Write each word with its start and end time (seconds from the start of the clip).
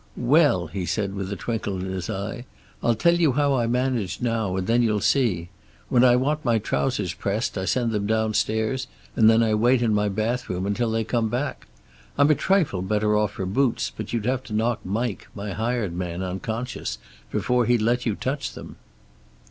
"Well," 0.17 0.65
he 0.65 0.87
said, 0.87 1.13
with 1.13 1.31
a 1.31 1.35
twinkle 1.35 1.77
in 1.79 1.85
his 1.85 2.09
eye. 2.09 2.45
"I'll 2.81 2.95
tell 2.95 3.13
you 3.13 3.33
how 3.33 3.53
I 3.53 3.67
manage 3.67 4.19
now, 4.19 4.55
and 4.57 4.65
then 4.65 4.81
you'll 4.81 4.99
see. 4.99 5.49
When 5.89 6.03
I 6.03 6.15
want 6.15 6.43
my 6.43 6.57
trousers 6.57 7.13
pressed 7.13 7.55
I 7.55 7.65
send 7.65 7.91
them 7.91 8.07
downstairs 8.07 8.87
and 9.15 9.29
then 9.29 9.43
I 9.43 9.53
wait 9.53 9.83
in 9.83 9.93
my 9.93 10.09
bathrobe 10.09 10.65
until 10.65 10.89
they 10.89 11.03
come 11.03 11.29
back. 11.29 11.67
I'm 12.17 12.31
a 12.31 12.33
trifle 12.33 12.81
better 12.81 13.15
off 13.15 13.33
for 13.33 13.45
boots, 13.45 13.91
but 13.95 14.11
you'd 14.11 14.25
have 14.25 14.41
to 14.45 14.53
knock 14.53 14.83
Mike, 14.83 15.27
my 15.35 15.51
hired 15.51 15.93
man, 15.93 16.23
unconscious 16.23 16.97
before 17.29 17.67
he'd 17.67 17.83
let 17.83 18.03
you 18.03 18.15
touch 18.15 18.53
them." 18.53 18.77